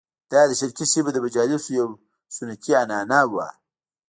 دا 0.31 0.41
د 0.49 0.51
شرقي 0.59 0.85
سیمو 0.93 1.09
د 1.13 1.17
مجالسو 1.25 1.69
یوه 1.79 1.91
سنتي 2.37 2.71
عنعنه 2.81 3.19
وه. 3.31 3.47